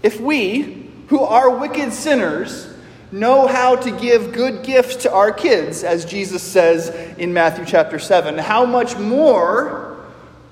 If 0.03 0.21
we, 0.21 0.91
who 1.07 1.21
are 1.21 1.57
wicked 1.57 1.93
sinners, 1.93 2.69
know 3.11 3.47
how 3.47 3.77
to 3.77 3.91
give 3.91 4.33
good 4.33 4.65
gifts 4.65 4.97
to 4.97 5.13
our 5.13 5.33
kids, 5.33 5.85
as 5.85 6.05
Jesus 6.05 6.43
says 6.43 6.91
in 7.17 7.33
Matthew 7.33 7.65
chapter 7.65 7.99
7, 7.99 8.37
how 8.37 8.67
much 8.67 8.99
more 8.99 9.96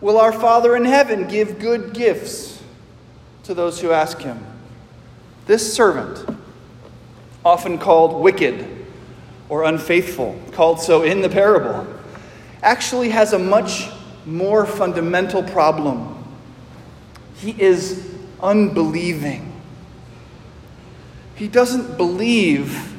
will 0.05 0.19
our 0.19 0.35
Father 0.35 0.77
in 0.77 0.85
heaven 0.85 1.27
give 1.27 1.59
good 1.59 1.95
gifts 1.95 2.63
to 3.43 3.55
those 3.55 3.81
who 3.81 3.91
ask 3.91 4.19
him? 4.19 4.39
This 5.47 5.73
servant, 5.73 6.39
often 7.43 7.79
called 7.79 8.23
wicked, 8.23 8.69
or 9.49 9.65
unfaithful, 9.65 10.39
called 10.53 10.79
so 10.79 11.05
in 11.05 11.23
the 11.23 11.31
parable, 11.31 11.87
actually 12.63 13.09
has 13.09 13.33
a 13.33 13.39
much 13.39 13.89
more 14.27 14.67
fundamental 14.67 15.43
problem. 15.43 16.23
He 17.37 17.59
is 17.59 18.15
unbelieving. 18.43 19.59
He 21.35 21.49
doesn't 21.49 21.97
believe 21.97 22.95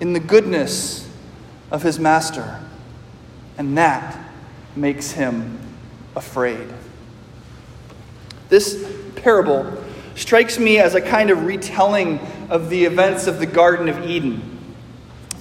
in 0.00 0.14
the 0.14 0.20
goodness 0.20 1.06
of 1.70 1.82
his 1.82 1.98
master, 1.98 2.64
and 3.58 3.76
that 3.76 4.18
makes 4.74 5.10
him 5.10 5.58
afraid. 6.16 6.68
This 8.48 8.84
parable 9.16 9.72
strikes 10.14 10.58
me 10.58 10.78
as 10.78 10.94
a 10.94 11.00
kind 11.00 11.30
of 11.30 11.44
retelling 11.44 12.18
of 12.48 12.68
the 12.68 12.84
events 12.84 13.26
of 13.26 13.38
the 13.38 13.46
Garden 13.46 13.88
of 13.88 14.04
Eden 14.04 14.50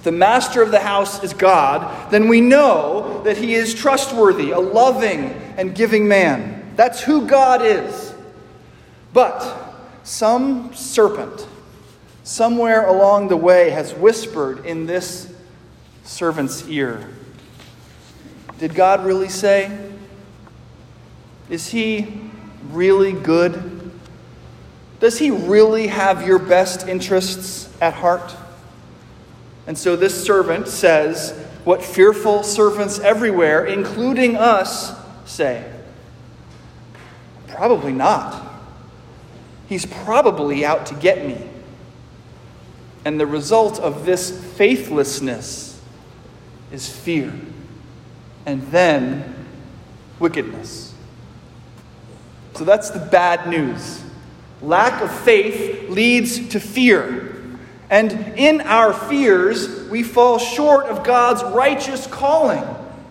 the 0.04 0.12
master 0.12 0.62
of 0.62 0.72
the 0.72 0.80
house 0.80 1.24
is 1.24 1.34
God, 1.34 2.12
then 2.12 2.30
we 2.30 2.40
know 2.40 3.22
that 3.24 3.38
he 3.38 3.54
is 3.54 3.74
trustworthy, 3.74 4.52
a 4.52 4.60
loving 4.60 5.26
and 5.58 5.76
giving 5.76 6.08
man. 6.08 6.74
That's 6.76 7.02
who 7.02 7.28
God 7.28 7.62
is. 7.62 8.14
But 9.12 9.76
some 10.04 10.74
serpent 10.74 11.48
somewhere 12.24 12.86
along 12.88 13.28
the 13.28 13.38
way 13.38 13.72
has 13.72 13.94
whispered 13.94 14.66
in 14.66 14.86
this 14.86 15.34
servant's 16.04 16.68
ear 16.68 17.10
Did 18.58 18.76
God 18.76 19.06
really 19.06 19.30
say? 19.30 19.89
Is 21.50 21.70
he 21.70 22.22
really 22.70 23.14
good? 23.14 23.92
Does 25.00 25.18
he 25.18 25.32
really 25.32 25.88
have 25.88 26.28
your 26.28 26.40
best 26.40 26.88
interests 26.88 27.70
at 27.82 27.94
heart? 27.94 28.36
And 29.66 29.78
so 29.78 29.96
this 29.96 30.24
servant 30.24 30.68
says 30.68 31.32
what 31.64 31.84
fearful 31.84 32.44
servants 32.44 33.00
everywhere, 33.00 33.66
including 33.66 34.36
us, 34.36 34.94
say. 35.26 35.72
Probably 37.48 37.94
not. 37.94 38.46
He's 39.68 39.86
probably 39.86 40.66
out 40.66 40.88
to 40.88 40.96
get 40.96 41.26
me. 41.26 41.38
And 43.06 43.20
the 43.20 43.28
result 43.28 43.80
of 43.80 44.06
this 44.06 44.32
faithlessness 44.56 45.80
is 46.72 46.90
fear, 46.90 47.34
and 48.46 48.62
then 48.72 49.36
wickedness. 50.20 50.89
So 52.56 52.66
that's 52.66 52.90
the 52.90 53.00
bad 53.00 53.48
news. 53.48 54.04
Lack 54.62 55.02
of 55.02 55.12
faith 55.12 55.90
leads 55.90 56.50
to 56.50 56.60
fear. 56.60 57.36
And 57.90 58.12
in 58.38 58.62
our 58.62 58.94
fears, 58.94 59.90
we 59.90 60.04
fall 60.04 60.38
short 60.38 60.86
of 60.88 61.04
God's 61.04 61.44
righteous 61.44 62.06
calling 62.08 62.64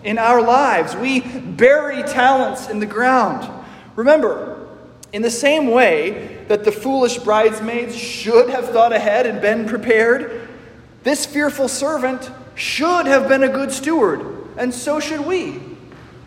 in 0.03 0.17
our 0.17 0.41
lives. 0.41 0.95
We 0.95 1.21
bury 1.21 2.03
talents 2.03 2.69
in 2.69 2.79
the 2.79 2.85
ground. 2.85 3.49
Remember, 3.95 4.67
in 5.11 5.21
the 5.21 5.31
same 5.31 5.67
way 5.67 6.45
that 6.47 6.63
the 6.63 6.71
foolish 6.71 7.17
bridesmaids 7.17 7.97
should 7.97 8.49
have 8.49 8.69
thought 8.69 8.93
ahead 8.93 9.25
and 9.25 9.41
been 9.41 9.67
prepared, 9.67 10.47
this 11.03 11.25
fearful 11.25 11.67
servant 11.67 12.29
should 12.55 13.07
have 13.07 13.27
been 13.27 13.43
a 13.43 13.49
good 13.49 13.71
steward, 13.71 14.21
and 14.57 14.73
so 14.73 14.99
should 14.99 15.25
we. 15.25 15.59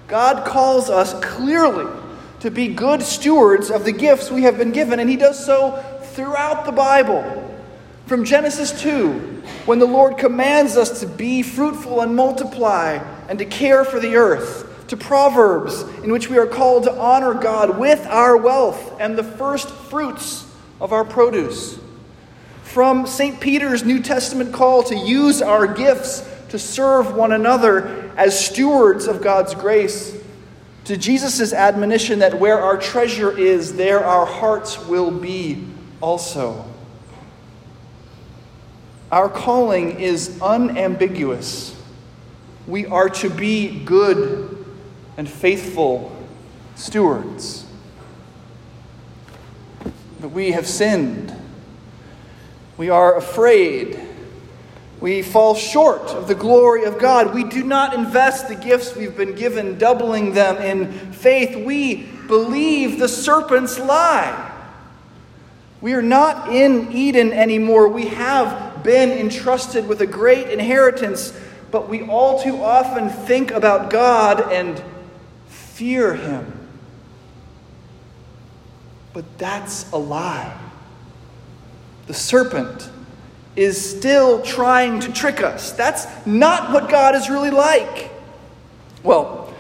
God 0.09 0.47
calls 0.47 0.91
us 0.91 1.15
clearly 1.25 1.87
to 2.43 2.51
be 2.51 2.67
good 2.67 3.01
stewards 3.01 3.71
of 3.71 3.85
the 3.85 3.93
gifts 3.93 4.29
we 4.29 4.43
have 4.43 4.59
been 4.59 4.73
given, 4.73 4.99
and 4.99 5.09
He 5.09 5.17
does 5.17 5.45
so 5.47 5.81
throughout 6.03 6.65
the 6.65 6.73
Bible. 6.73 7.57
From 8.07 8.25
Genesis 8.25 8.83
2, 8.83 9.13
when 9.65 9.79
the 9.79 9.87
Lord 9.87 10.19
commands 10.19 10.77
us 10.77 10.99
to 11.01 11.07
be 11.07 11.45
fruitful 11.45 12.01
and 12.01 12.17
multiply 12.17 12.95
and 13.29 13.39
to 13.39 13.45
care 13.45 13.85
for 13.85 14.01
the 14.01 14.17
earth, 14.17 14.69
to 14.89 14.97
Proverbs, 14.97 15.83
in 16.03 16.11
which 16.11 16.29
we 16.29 16.37
are 16.37 16.49
called 16.49 16.83
to 16.83 16.93
honor 16.93 17.33
God 17.33 17.79
with 17.79 18.05
our 18.07 18.37
wealth 18.37 18.97
and 18.99 19.17
the 19.17 19.23
first 19.23 19.71
fruits 19.71 20.45
of 20.81 20.93
our 20.93 21.05
produce. 21.05 21.79
From 22.65 23.07
St. 23.07 23.41
Peter's 23.41 23.85
New 23.85 24.03
Testament 24.03 24.53
call 24.53 24.83
to 24.83 24.97
use 24.97 25.43
our 25.43 25.69
gifts 25.69 26.29
to 26.49 26.59
serve 26.59 27.15
one 27.15 27.31
another 27.31 28.13
as 28.17 28.45
stewards 28.45 29.07
of 29.07 29.23
God's 29.23 29.55
grace, 29.55 30.21
to 30.85 30.97
Jesus' 30.97 31.53
admonition 31.53 32.19
that 32.19 32.39
where 32.39 32.61
our 32.61 32.77
treasure 32.77 33.37
is, 33.37 33.77
there 33.77 34.05
our 34.05 34.27
hearts 34.27 34.85
will 34.87 35.11
be 35.11 35.65
also. 36.01 36.65
Our 39.13 39.29
calling 39.29 40.01
is 40.01 40.41
unambiguous. 40.41 41.77
We 42.67 42.87
are 42.87 43.09
to 43.11 43.29
be 43.29 43.85
good 43.85 44.65
and 45.17 45.29
faithful 45.29 46.17
stewards. 46.75 47.67
But 50.21 50.31
we 50.31 50.53
have 50.53 50.67
sinned. 50.67 51.33
We 52.77 52.89
are 52.89 53.17
afraid. 53.17 54.01
We 55.03 55.21
fall 55.23 55.57
short 55.57 56.11
of 56.11 56.29
the 56.29 56.35
glory 56.37 56.85
of 56.85 56.97
God. 56.97 57.35
We 57.35 57.43
do 57.43 57.65
not 57.65 57.93
invest 57.93 58.47
the 58.47 58.55
gifts 58.55 58.95
we've 58.95 59.17
been 59.17 59.35
given, 59.35 59.77
doubling 59.77 60.33
them 60.33 60.59
in 60.59 60.93
faith. 61.11 61.57
We 61.57 62.05
believe 62.29 63.01
the 63.01 63.09
serpent's 63.09 63.81
lie. 63.81 64.51
We 65.81 65.95
are 65.95 66.03
not 66.03 66.55
in 66.55 66.93
Eden 66.93 67.33
anymore. 67.33 67.89
We 67.89 68.07
have 68.11 68.85
been 68.85 69.11
entrusted 69.11 69.89
with 69.89 70.03
a 70.03 70.07
great 70.07 70.51
inheritance, 70.51 71.37
but 71.73 71.89
we 71.89 72.03
all 72.03 72.41
too 72.41 72.63
often 72.63 73.09
think 73.09 73.51
about 73.51 73.91
God 73.91 74.53
and 74.53 74.81
fear 75.49 76.15
Him. 76.15 76.69
But 79.13 79.37
that's 79.37 79.91
a 79.91 79.99
lie. 79.99 80.57
The 82.07 82.15
serpent 82.15 82.89
is 83.55 83.99
still 83.99 84.43
trying 84.43 85.01
to 85.01 85.13
trick 85.13 85.43
us. 85.43 85.73
That's 85.73 86.07
not 86.27 86.73
what 86.73 86.89
God 86.89 87.15
is 87.15 87.29
really 87.29 87.51
like. 87.51 88.11
Well, 89.03 89.53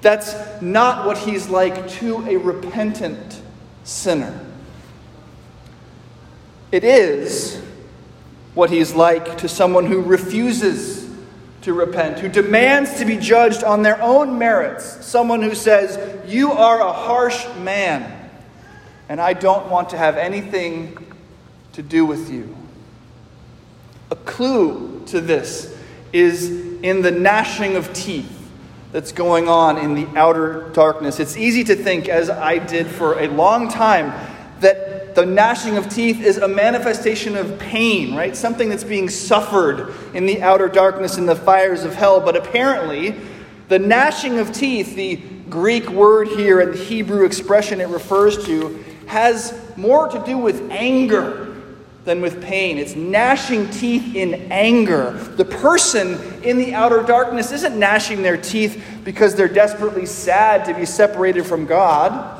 that's 0.00 0.34
not 0.62 1.06
what 1.06 1.18
He's 1.18 1.48
like 1.48 1.88
to 1.88 2.24
a 2.28 2.36
repentant 2.36 3.40
sinner. 3.84 4.46
It 6.72 6.84
is 6.84 7.60
what 8.54 8.70
he's 8.70 8.94
like 8.94 9.38
to 9.38 9.48
someone 9.48 9.86
who 9.86 10.00
refuses 10.00 11.08
to 11.62 11.72
repent, 11.72 12.18
who 12.18 12.28
demands 12.28 12.98
to 12.98 13.04
be 13.04 13.16
judged 13.16 13.64
on 13.64 13.82
their 13.82 14.00
own 14.00 14.38
merits, 14.38 15.04
someone 15.04 15.42
who 15.42 15.54
says, 15.54 15.98
You 16.30 16.52
are 16.52 16.80
a 16.80 16.92
harsh 16.92 17.46
man, 17.58 18.30
and 19.08 19.20
I 19.20 19.34
don't 19.34 19.68
want 19.68 19.90
to 19.90 19.98
have 19.98 20.16
anything 20.16 20.96
to 21.72 21.82
do 21.82 22.06
with 22.06 22.30
you. 22.30 22.56
A 24.10 24.16
clue 24.16 25.02
to 25.06 25.20
this 25.20 25.76
is 26.12 26.50
in 26.82 27.02
the 27.02 27.10
gnashing 27.10 27.76
of 27.76 27.92
teeth 27.92 28.36
that's 28.92 29.12
going 29.12 29.48
on 29.48 29.78
in 29.78 29.94
the 29.94 30.06
outer 30.18 30.68
darkness. 30.72 31.20
It's 31.20 31.36
easy 31.36 31.62
to 31.64 31.76
think, 31.76 32.08
as 32.08 32.28
I 32.28 32.58
did 32.58 32.88
for 32.88 33.20
a 33.20 33.28
long 33.28 33.68
time, 33.68 34.12
that 34.60 35.14
the 35.14 35.24
gnashing 35.24 35.76
of 35.76 35.88
teeth 35.88 36.20
is 36.20 36.38
a 36.38 36.48
manifestation 36.48 37.36
of 37.36 37.58
pain, 37.58 38.14
right? 38.14 38.36
Something 38.36 38.68
that's 38.68 38.84
being 38.84 39.08
suffered 39.08 39.94
in 40.14 40.26
the 40.26 40.42
outer 40.42 40.68
darkness 40.68 41.18
in 41.18 41.26
the 41.26 41.36
fires 41.36 41.84
of 41.84 41.94
hell. 41.94 42.20
But 42.20 42.36
apparently, 42.36 43.16
the 43.68 43.78
gnashing 43.78 44.38
of 44.38 44.52
teeth, 44.52 44.96
the 44.96 45.16
Greek 45.48 45.88
word 45.88 46.28
here 46.28 46.60
and 46.60 46.74
the 46.74 46.78
Hebrew 46.78 47.24
expression 47.24 47.80
it 47.80 47.88
refers 47.88 48.44
to, 48.46 48.84
has 49.06 49.58
more 49.76 50.08
to 50.08 50.22
do 50.24 50.36
with 50.36 50.70
anger 50.70 51.49
than 52.04 52.20
with 52.20 52.42
pain. 52.42 52.78
It's 52.78 52.96
gnashing 52.96 53.68
teeth 53.70 54.14
in 54.14 54.50
anger. 54.50 55.12
The 55.36 55.44
person 55.44 56.18
in 56.42 56.56
the 56.56 56.74
outer 56.74 57.02
darkness 57.02 57.52
isn't 57.52 57.78
gnashing 57.78 58.22
their 58.22 58.38
teeth 58.38 58.82
because 59.04 59.34
they're 59.34 59.48
desperately 59.48 60.06
sad 60.06 60.64
to 60.64 60.74
be 60.74 60.86
separated 60.86 61.44
from 61.44 61.66
God. 61.66 62.36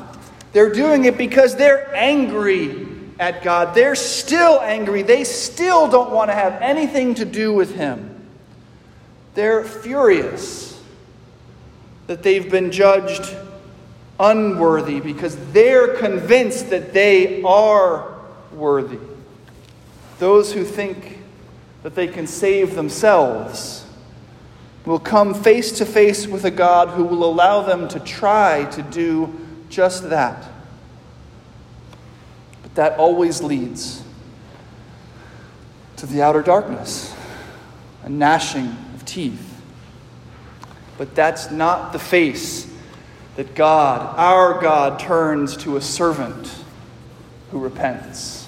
They're 0.53 0.73
doing 0.73 1.05
it 1.05 1.17
because 1.17 1.55
they're 1.55 1.93
angry 1.95 2.87
at 3.19 3.43
God. 3.43 3.75
They're 3.75 3.95
still 3.95 4.59
angry. 4.61 5.03
They 5.03 5.23
still 5.23 5.87
don't 5.87 6.11
want 6.11 6.29
to 6.31 6.35
have 6.35 6.61
anything 6.61 7.15
to 7.15 7.25
do 7.25 7.53
with 7.53 7.75
Him. 7.75 8.27
They're 9.35 9.63
furious 9.63 10.81
that 12.07 12.23
they've 12.23 12.49
been 12.49 12.71
judged 12.71 13.33
unworthy 14.19 14.99
because 14.99 15.37
they're 15.51 15.95
convinced 15.95 16.71
that 16.71 16.93
they 16.93 17.41
are 17.43 18.19
worthy. 18.51 18.97
Those 20.21 20.53
who 20.53 20.63
think 20.63 21.17
that 21.81 21.95
they 21.95 22.05
can 22.05 22.27
save 22.27 22.75
themselves 22.75 23.87
will 24.85 24.99
come 24.99 25.33
face 25.33 25.71
to 25.79 25.83
face 25.83 26.27
with 26.27 26.45
a 26.45 26.51
God 26.51 26.89
who 26.89 27.03
will 27.03 27.23
allow 27.23 27.63
them 27.63 27.87
to 27.87 27.99
try 27.99 28.65
to 28.65 28.83
do 28.83 29.35
just 29.67 30.11
that. 30.11 30.47
But 32.61 32.75
that 32.75 32.99
always 32.99 33.41
leads 33.41 34.03
to 35.95 36.05
the 36.05 36.21
outer 36.21 36.43
darkness, 36.43 37.15
a 38.03 38.09
gnashing 38.09 38.67
of 38.93 39.03
teeth. 39.05 39.59
But 40.99 41.15
that's 41.15 41.49
not 41.49 41.93
the 41.93 41.99
face 41.99 42.71
that 43.37 43.55
God, 43.55 44.15
our 44.19 44.61
God, 44.61 44.99
turns 44.99 45.57
to 45.57 45.77
a 45.77 45.81
servant 45.81 46.63
who 47.49 47.57
repents. 47.57 48.40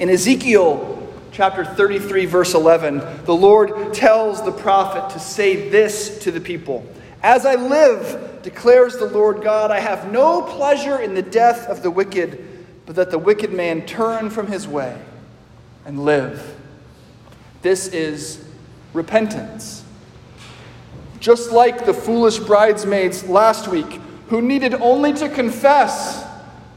In 0.00 0.08
Ezekiel 0.08 1.06
chapter 1.30 1.62
33, 1.62 2.24
verse 2.24 2.54
11, 2.54 3.24
the 3.26 3.34
Lord 3.34 3.92
tells 3.92 4.42
the 4.42 4.50
prophet 4.50 5.12
to 5.12 5.20
say 5.20 5.68
this 5.68 6.20
to 6.20 6.32
the 6.32 6.40
people 6.40 6.86
As 7.22 7.44
I 7.44 7.56
live, 7.56 8.40
declares 8.42 8.96
the 8.96 9.04
Lord 9.04 9.42
God, 9.42 9.70
I 9.70 9.78
have 9.80 10.10
no 10.10 10.40
pleasure 10.40 10.98
in 10.98 11.12
the 11.12 11.20
death 11.20 11.68
of 11.68 11.82
the 11.82 11.90
wicked, 11.90 12.66
but 12.86 12.96
that 12.96 13.10
the 13.10 13.18
wicked 13.18 13.52
man 13.52 13.84
turn 13.84 14.30
from 14.30 14.46
his 14.46 14.66
way 14.66 14.98
and 15.84 16.02
live. 16.02 16.56
This 17.60 17.86
is 17.88 18.42
repentance. 18.94 19.84
Just 21.18 21.52
like 21.52 21.84
the 21.84 21.92
foolish 21.92 22.38
bridesmaids 22.38 23.28
last 23.28 23.68
week, 23.68 24.00
who 24.28 24.40
needed 24.40 24.72
only 24.72 25.12
to 25.12 25.28
confess, 25.28 26.26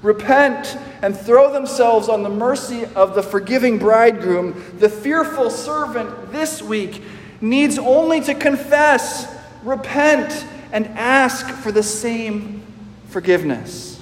repent, 0.02 0.78
and 1.04 1.18
throw 1.18 1.52
themselves 1.52 2.08
on 2.08 2.24
the 2.24 2.30
mercy 2.30 2.86
of 2.96 3.14
the 3.14 3.22
forgiving 3.22 3.78
bridegroom, 3.78 4.64
the 4.80 4.88
fearful 4.88 5.50
servant 5.50 6.32
this 6.32 6.62
week 6.62 7.04
needs 7.42 7.78
only 7.78 8.22
to 8.22 8.34
confess, 8.34 9.28
repent, 9.64 10.46
and 10.72 10.88
ask 10.98 11.46
for 11.56 11.74
the 11.74 11.84
same 11.84 12.64
forgiveness. 13.08 14.02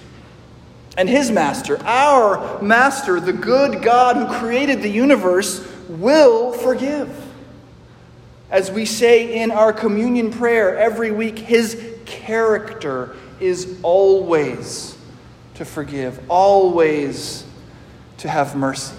And 0.96 1.10
his 1.10 1.32
master, 1.32 1.84
our 1.86 2.62
master, 2.62 3.20
the 3.20 3.34
good 3.34 3.82
God 3.82 4.18
who 4.18 4.40
created 4.40 4.84
the 4.84 4.90
universe, 4.90 5.68
will 5.90 6.54
forgive. 6.54 7.10
As 8.52 8.70
we 8.70 8.86
say 8.86 9.42
in 9.42 9.50
our 9.50 9.74
communion 9.74 10.30
prayer 10.30 10.78
every 10.78 11.10
week, 11.10 11.40
his 11.40 11.84
character 12.06 13.16
is 13.40 13.80
always 13.82 14.96
to 15.62 15.66
forgive, 15.66 16.20
always 16.28 17.46
to 18.18 18.28
have 18.28 18.56
mercy. 18.56 18.96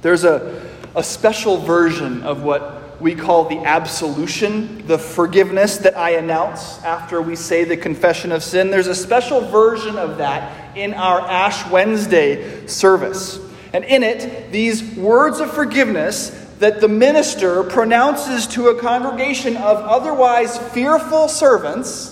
There's 0.00 0.24
a, 0.24 0.60
a 0.96 1.04
special 1.04 1.58
version 1.58 2.24
of 2.24 2.42
what 2.42 3.00
we 3.00 3.14
call 3.14 3.44
the 3.44 3.58
absolution, 3.58 4.84
the 4.88 4.98
forgiveness 4.98 5.76
that 5.78 5.96
I 5.96 6.14
announce 6.14 6.82
after 6.82 7.22
we 7.22 7.36
say 7.36 7.62
the 7.62 7.76
confession 7.76 8.32
of 8.32 8.42
sin. 8.42 8.72
There's 8.72 8.88
a 8.88 8.94
special 8.96 9.42
version 9.42 9.98
of 9.98 10.18
that 10.18 10.76
in 10.76 10.94
our 10.94 11.20
Ash 11.20 11.64
Wednesday 11.70 12.66
service. 12.66 13.38
And 13.72 13.84
in 13.84 14.02
it, 14.02 14.50
these 14.50 14.82
words 14.96 15.38
of 15.38 15.52
forgiveness 15.52 16.30
that 16.58 16.80
the 16.80 16.88
minister 16.88 17.62
pronounces 17.62 18.48
to 18.48 18.70
a 18.70 18.80
congregation 18.80 19.56
of 19.58 19.76
otherwise 19.76 20.58
fearful 20.72 21.28
servants, 21.28 22.11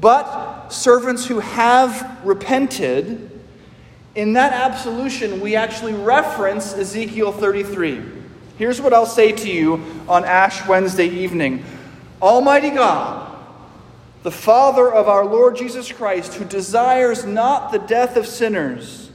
but 0.00 0.68
servants 0.68 1.26
who 1.26 1.40
have 1.40 2.20
repented, 2.24 3.30
in 4.14 4.34
that 4.34 4.52
absolution, 4.52 5.40
we 5.40 5.56
actually 5.56 5.92
reference 5.92 6.74
Ezekiel 6.74 7.32
33. 7.32 8.02
Here's 8.58 8.80
what 8.80 8.92
I'll 8.92 9.06
say 9.06 9.32
to 9.32 9.50
you 9.50 9.82
on 10.08 10.24
Ash 10.24 10.66
Wednesday 10.66 11.08
evening 11.08 11.64
Almighty 12.22 12.70
God, 12.70 13.36
the 14.22 14.30
Father 14.30 14.90
of 14.92 15.08
our 15.08 15.24
Lord 15.24 15.56
Jesus 15.56 15.90
Christ, 15.90 16.34
who 16.34 16.44
desires 16.44 17.24
not 17.24 17.72
the 17.72 17.80
death 17.80 18.16
of 18.16 18.26
sinners, 18.26 19.10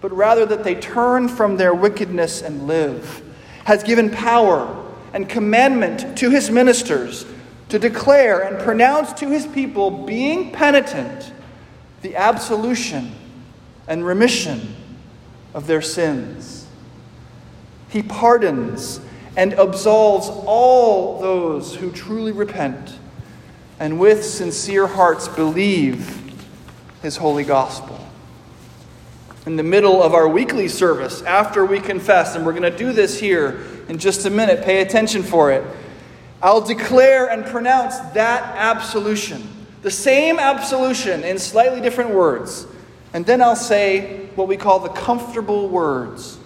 but 0.00 0.12
rather 0.12 0.46
that 0.46 0.64
they 0.64 0.74
turn 0.74 1.28
from 1.28 1.56
their 1.56 1.74
wickedness 1.74 2.42
and 2.42 2.66
live 2.66 3.22
has 3.66 3.82
given 3.82 4.08
power 4.08 4.84
and 5.12 5.28
commandment 5.28 6.16
to 6.16 6.30
his 6.30 6.50
ministers 6.52 7.26
to 7.68 7.78
declare 7.78 8.42
and 8.42 8.62
pronounce 8.62 9.12
to 9.14 9.28
his 9.28 9.46
people, 9.46 9.90
being 9.90 10.52
penitent, 10.52 11.32
the 12.02 12.16
absolution 12.16 13.12
and 13.88 14.04
remission 14.04 14.74
of 15.54 15.66
their 15.66 15.82
sins. 15.82 16.66
He 17.88 18.02
pardons 18.02 19.00
and 19.36 19.52
absolves 19.54 20.28
all 20.28 21.20
those 21.20 21.74
who 21.74 21.90
truly 21.90 22.32
repent 22.32 22.98
and 23.78 23.98
with 24.00 24.24
sincere 24.24 24.86
hearts 24.86 25.28
believe 25.28 26.22
his 27.02 27.16
holy 27.16 27.44
gospel 27.44 28.06
in 29.46 29.54
the 29.54 29.62
middle 29.62 30.02
of 30.02 30.12
our 30.12 30.26
weekly 30.26 30.66
service 30.66 31.22
after 31.22 31.64
we 31.64 31.78
confess, 31.78 32.34
and 32.34 32.44
we're 32.44 32.52
going 32.52 32.70
to 32.70 32.76
do 32.76 32.92
this 32.92 33.20
here 33.20 33.60
in 33.88 33.96
just 33.96 34.26
a 34.26 34.30
minute. 34.30 34.64
Pay 34.64 34.80
attention 34.80 35.22
for 35.22 35.52
it. 35.52 35.64
I'll 36.42 36.60
declare 36.60 37.30
and 37.30 37.44
pronounce 37.46 37.98
that 38.14 38.42
absolution, 38.56 39.48
the 39.82 39.90
same 39.90 40.38
absolution 40.38 41.24
in 41.24 41.38
slightly 41.38 41.80
different 41.80 42.10
words. 42.10 42.66
And 43.12 43.24
then 43.24 43.40
I'll 43.40 43.56
say 43.56 44.26
what 44.34 44.48
we 44.48 44.56
call 44.56 44.80
the 44.80 44.90
comfortable 44.90 45.68
words, 45.68 46.38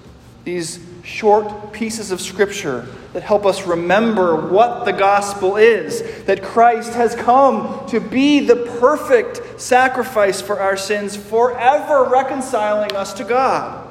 these 0.45 0.79
short 1.03 1.73
pieces 1.73 2.11
of 2.11 2.21
scripture 2.21 2.87
that 3.13 3.23
help 3.23 3.45
us 3.45 3.67
remember 3.67 4.37
what 4.37 4.85
the 4.85 4.93
gospel 4.93 5.57
is 5.57 6.25
that 6.25 6.43
Christ 6.43 6.93
has 6.95 7.15
come 7.17 7.85
to 7.89 7.99
be 7.99 8.41
the 8.41 8.57
perfect 8.79 9.61
sacrifice 9.61 10.41
for 10.41 10.61
our 10.61 10.77
sins, 10.77 11.17
forever 11.17 12.05
reconciling 12.05 12.95
us 12.95 13.13
to 13.15 13.25
God. 13.25 13.89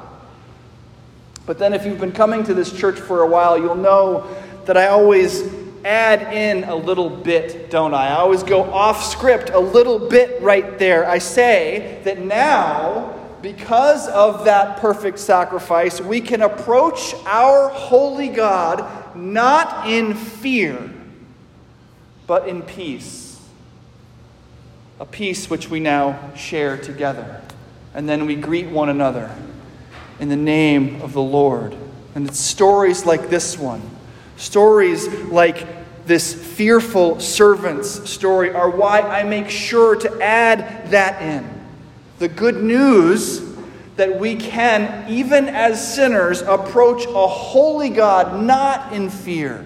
But 1.44 1.58
then, 1.58 1.74
if 1.74 1.84
you've 1.84 2.00
been 2.00 2.12
coming 2.12 2.44
to 2.44 2.54
this 2.54 2.72
church 2.72 2.98
for 2.98 3.22
a 3.22 3.26
while, 3.26 3.58
you'll 3.58 3.74
know 3.74 4.26
that 4.66 4.76
I 4.76 4.86
always 4.86 5.42
add 5.84 6.32
in 6.34 6.64
a 6.64 6.74
little 6.74 7.10
bit, 7.10 7.70
don't 7.70 7.94
I? 7.94 8.08
I 8.08 8.12
always 8.12 8.42
go 8.42 8.62
off 8.62 9.04
script 9.04 9.50
a 9.50 9.58
little 9.58 9.98
bit 9.98 10.40
right 10.42 10.78
there. 10.78 11.08
I 11.08 11.18
say 11.18 12.00
that 12.04 12.18
now 12.18 13.16
because 13.42 14.08
of 14.08 14.44
that 14.44 14.78
perfect 14.78 15.18
sacrifice, 15.18 16.00
we 16.00 16.20
can 16.20 16.42
approach 16.42 17.14
our 17.24 17.68
holy 17.70 18.28
God 18.28 19.16
not 19.16 19.88
in 19.88 20.14
fear, 20.14 20.90
but 22.26 22.46
in 22.48 22.62
peace. 22.62 23.40
A 24.98 25.06
peace 25.06 25.48
which 25.48 25.70
we 25.70 25.80
now 25.80 26.34
share 26.34 26.76
together. 26.76 27.40
And 27.94 28.08
then 28.08 28.26
we 28.26 28.36
greet 28.36 28.68
one 28.68 28.88
another 28.88 29.34
in 30.20 30.28
the 30.28 30.36
name 30.36 31.00
of 31.00 31.14
the 31.14 31.22
Lord. 31.22 31.74
And 32.14 32.28
it's 32.28 32.38
stories 32.38 33.06
like 33.06 33.30
this 33.30 33.58
one, 33.58 33.80
stories 34.40 35.06
like 35.06 35.66
this 36.06 36.34
fearful 36.34 37.20
servant's 37.20 38.10
story, 38.10 38.52
are 38.52 38.70
why 38.70 39.00
I 39.00 39.22
make 39.22 39.48
sure 39.48 39.94
to 39.94 40.20
add 40.20 40.90
that 40.90 41.22
in 41.22 41.48
the 42.18 42.28
good 42.28 42.62
news 42.62 43.48
that 43.96 44.18
we 44.18 44.34
can, 44.34 45.08
even 45.10 45.48
as 45.48 45.94
sinners, 45.94 46.40
approach 46.42 47.04
a 47.06 47.26
holy 47.26 47.90
God 47.90 48.42
not 48.42 48.92
in 48.92 49.10
fear, 49.10 49.64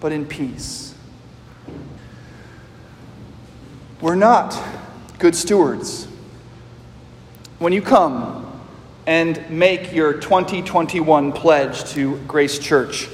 but 0.00 0.12
in 0.12 0.26
peace. 0.26 0.94
We're 4.00 4.14
not 4.14 4.60
good 5.18 5.36
stewards. 5.36 6.08
When 7.58 7.72
you 7.72 7.80
come 7.80 8.43
and 9.06 9.48
make 9.50 9.92
your 9.92 10.14
2021 10.14 11.32
pledge 11.32 11.84
to 11.90 12.16
Grace 12.26 12.58
Church, 12.58 13.06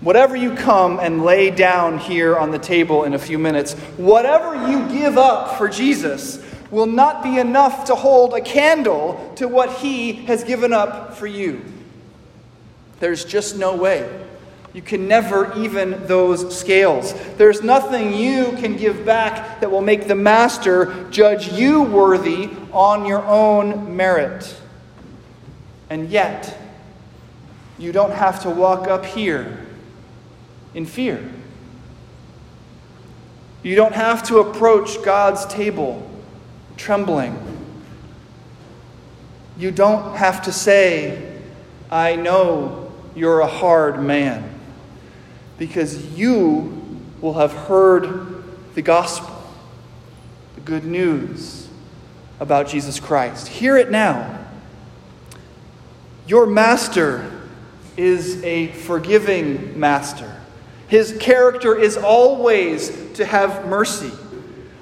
whatever 0.00 0.36
you 0.36 0.54
come 0.54 0.98
and 0.98 1.24
lay 1.24 1.50
down 1.50 1.98
here 1.98 2.36
on 2.36 2.50
the 2.50 2.58
table 2.58 3.04
in 3.04 3.14
a 3.14 3.18
few 3.18 3.38
minutes, 3.38 3.74
whatever 3.96 4.54
you 4.70 4.88
give 4.88 5.18
up 5.18 5.58
for 5.58 5.68
Jesus, 5.68 6.42
will 6.70 6.86
not 6.86 7.22
be 7.22 7.38
enough 7.38 7.84
to 7.84 7.94
hold 7.94 8.34
a 8.34 8.40
candle 8.40 9.32
to 9.36 9.46
what 9.46 9.72
He 9.78 10.12
has 10.26 10.42
given 10.42 10.72
up 10.72 11.14
for 11.14 11.26
you. 11.26 11.62
There's 12.98 13.24
just 13.24 13.56
no 13.56 13.76
way. 13.76 14.24
You 14.72 14.82
can 14.82 15.08
never 15.08 15.56
even 15.58 16.06
those 16.06 16.58
scales. 16.58 17.14
There's 17.36 17.62
nothing 17.62 18.12
you 18.12 18.52
can 18.58 18.76
give 18.76 19.06
back 19.06 19.60
that 19.60 19.70
will 19.70 19.80
make 19.80 20.06
the 20.06 20.14
Master 20.14 21.08
judge 21.10 21.52
you 21.52 21.82
worthy 21.82 22.50
on 22.72 23.06
your 23.06 23.24
own 23.24 23.96
merit. 23.96 24.54
And 25.88 26.10
yet, 26.10 26.58
you 27.78 27.92
don't 27.92 28.12
have 28.12 28.42
to 28.42 28.50
walk 28.50 28.88
up 28.88 29.04
here 29.04 29.66
in 30.74 30.86
fear. 30.86 31.30
You 33.62 33.74
don't 33.74 33.94
have 33.94 34.22
to 34.24 34.38
approach 34.38 35.02
God's 35.02 35.44
table 35.46 36.08
trembling. 36.76 37.36
You 39.58 39.70
don't 39.70 40.16
have 40.16 40.42
to 40.42 40.52
say, 40.52 41.40
I 41.90 42.16
know 42.16 42.92
you're 43.14 43.40
a 43.40 43.46
hard 43.46 44.02
man 44.02 44.48
because 45.58 46.16
you 46.16 46.82
will 47.20 47.34
have 47.34 47.52
heard 47.52 48.44
the 48.74 48.82
gospel, 48.82 49.34
the 50.54 50.60
good 50.60 50.84
news 50.84 51.68
about 52.38 52.68
Jesus 52.68 53.00
Christ. 53.00 53.48
Hear 53.48 53.76
it 53.78 53.90
now. 53.90 54.45
Your 56.26 56.46
master 56.46 57.30
is 57.96 58.42
a 58.42 58.68
forgiving 58.72 59.78
master. 59.78 60.32
His 60.88 61.16
character 61.18 61.76
is 61.76 61.96
always 61.96 63.12
to 63.14 63.24
have 63.24 63.66
mercy. 63.66 64.12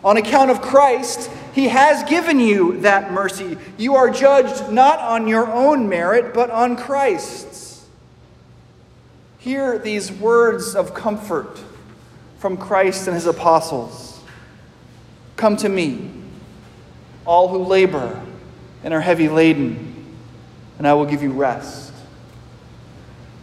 On 0.03 0.17
account 0.17 0.51
of 0.51 0.61
Christ, 0.61 1.31
he 1.55 1.69
has 1.69 2.09
given 2.09 2.41
you 2.41 2.81
that 2.81 3.13
mercy. 3.13 3.57
You 3.79 3.95
are 3.97 4.11
judged 4.11 4.71
not 4.71 4.99
on 4.99 5.29
your 5.29 5.51
own 5.51 5.89
merit, 5.89 6.35
but 6.35 6.51
on 6.51 6.77
Christ's. 6.77 7.87
Hear 9.39 9.79
these 9.79 10.11
words 10.11 10.75
of 10.75 10.95
comfort 10.95 11.61
from 12.39 12.57
Christ 12.57 13.07
and 13.07 13.15
his 13.15 13.27
apostles 13.27 14.13
Come 15.37 15.57
to 15.59 15.69
me, 15.69 16.11
all 17.27 17.49
who 17.49 17.59
labor 17.59 18.21
and 18.83 18.95
are 18.95 19.01
heavy 19.01 19.29
laden, 19.29 19.94
and 20.79 20.87
I 20.87 20.95
will 20.95 21.07
give 21.07 21.23
you 21.23 21.33
rest. 21.33 21.93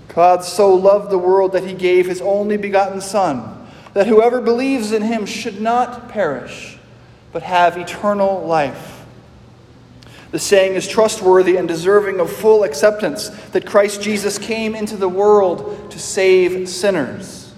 God 0.10 0.44
so 0.44 0.74
loved 0.74 1.10
the 1.10 1.18
world 1.18 1.54
that 1.54 1.64
he 1.64 1.74
gave 1.74 2.08
his 2.08 2.22
only 2.22 2.58
begotten 2.58 3.00
Son, 3.00 3.68
that 3.94 4.08
whoever 4.08 4.42
believes 4.42 4.92
in 4.92 5.02
him 5.02 5.26
should 5.26 5.62
not 5.62 6.10
perish, 6.10 6.78
but 7.32 7.44
have 7.44 7.78
eternal 7.78 8.46
life. 8.46 9.06
The 10.32 10.40
saying 10.40 10.76
is 10.76 10.88
trustworthy 10.88 11.58
and 11.58 11.68
deserving 11.68 12.20
of 12.20 12.32
full 12.32 12.64
acceptance 12.64 13.30
that 13.52 13.66
Christ 13.66 14.02
Jesus 14.02 14.38
came 14.38 14.76
into 14.76 14.96
the 14.96 15.10
world 15.10 15.92
to 15.92 16.00
save 16.00 16.70
sinners. 16.70 17.54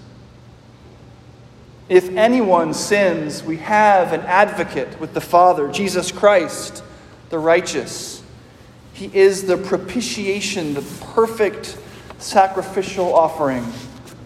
If 1.88 2.08
anyone 2.16 2.74
sins, 2.74 3.44
we 3.44 3.58
have 3.58 4.12
an 4.12 4.22
advocate 4.22 4.98
with 4.98 5.14
the 5.14 5.20
Father, 5.20 5.68
Jesus 5.68 6.10
Christ, 6.10 6.82
the 7.30 7.38
righteous. 7.38 8.13
He 8.94 9.10
is 9.12 9.46
the 9.46 9.58
propitiation, 9.58 10.72
the 10.72 10.82
perfect 11.14 11.76
sacrificial 12.18 13.14
offering 13.14 13.64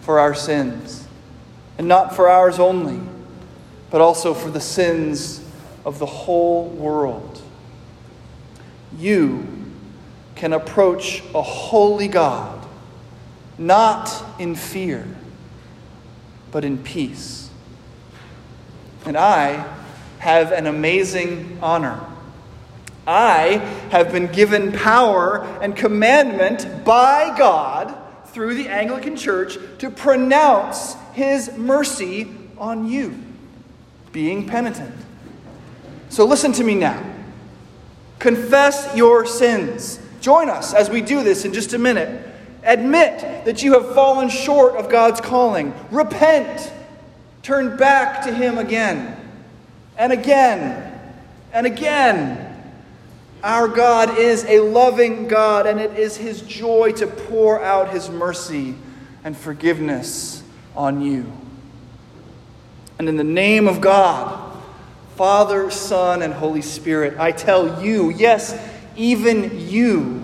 for 0.01 0.19
our 0.19 0.33
sins. 0.33 1.07
And 1.77 1.87
not 1.87 2.15
for 2.15 2.29
ours 2.29 2.59
only, 2.59 3.01
but 3.91 3.99
also 3.99 4.33
for 4.33 4.49
the 4.49 4.61
sins 4.61 5.43
of 5.83 5.99
the 5.99 6.05
whole 6.05 6.69
world 6.69 7.41
you 8.97 9.47
can 10.35 10.53
approach 10.53 11.21
a 11.35 11.41
holy 11.41 12.07
God 12.07 12.55
not 13.57 14.23
in 14.39 14.55
fear, 14.55 15.05
but 16.51 16.63
in 16.63 16.77
peace. 16.77 17.49
And 19.05 19.17
I 19.17 19.67
have 20.19 20.53
an 20.53 20.65
amazing 20.65 21.59
honor. 21.61 22.01
I 23.09 23.57
have 23.89 24.11
been 24.11 24.27
given 24.27 24.71
power 24.71 25.43
and 25.63 25.75
commandment 25.75 26.85
by 26.85 27.35
God 27.35 27.95
through 28.27 28.53
the 28.53 28.67
Anglican 28.67 29.17
Church 29.17 29.57
to 29.79 29.89
pronounce 29.89 30.93
His 31.13 31.57
mercy 31.57 32.27
on 32.59 32.87
you, 32.87 33.17
being 34.11 34.45
penitent. 34.45 34.93
So 36.09 36.23
listen 36.23 36.51
to 36.53 36.63
me 36.63 36.75
now. 36.75 37.03
Confess 38.19 38.95
your 38.95 39.25
sins. 39.25 39.99
Join 40.21 40.47
us 40.47 40.75
as 40.75 40.91
we 40.91 41.01
do 41.01 41.23
this 41.23 41.45
in 41.45 41.53
just 41.53 41.73
a 41.73 41.79
minute. 41.79 42.27
Admit 42.61 43.45
that 43.45 43.63
you 43.63 43.73
have 43.73 43.95
fallen 43.95 44.29
short 44.29 44.75
of 44.75 44.87
God's 44.87 45.19
calling. 45.19 45.73
Repent. 45.89 46.71
Turn 47.41 47.75
back 47.75 48.21
to 48.25 48.31
Him 48.31 48.59
again 48.59 49.19
and 49.97 50.13
again 50.13 51.01
and 51.51 51.65
again. 51.65 52.48
Our 53.43 53.67
God 53.67 54.17
is 54.17 54.43
a 54.45 54.59
loving 54.59 55.27
God, 55.27 55.65
and 55.65 55.79
it 55.79 55.97
is 55.97 56.17
His 56.17 56.41
joy 56.41 56.91
to 56.93 57.07
pour 57.07 57.63
out 57.63 57.91
His 57.91 58.09
mercy 58.09 58.75
and 59.23 59.35
forgiveness 59.35 60.43
on 60.75 61.01
you. 61.01 61.31
And 62.97 63.07
in 63.07 63.15
the 63.15 63.23
name 63.23 63.67
of 63.67 63.79
God, 63.79 64.57
Father, 65.15 65.71
Son, 65.71 66.21
and 66.21 66.33
Holy 66.33 66.61
Spirit, 66.61 67.17
I 67.17 67.31
tell 67.31 67.83
you, 67.83 68.09
yes, 68.09 68.57
even 68.95 69.69
you, 69.69 70.23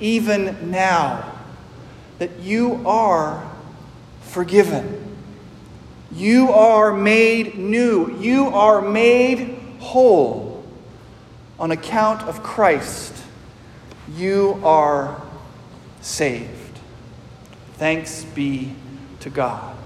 even 0.00 0.70
now, 0.70 1.32
that 2.18 2.38
you 2.40 2.82
are 2.86 3.50
forgiven. 4.22 5.16
You 6.12 6.50
are 6.52 6.92
made 6.92 7.56
new. 7.56 8.18
You 8.18 8.46
are 8.48 8.82
made 8.82 9.58
whole. 9.78 10.41
On 11.62 11.70
account 11.70 12.22
of 12.22 12.42
Christ, 12.42 13.14
you 14.16 14.60
are 14.64 15.22
saved. 16.00 16.80
Thanks 17.74 18.24
be 18.24 18.74
to 19.20 19.30
God. 19.30 19.76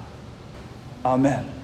Amen. 1.05 1.56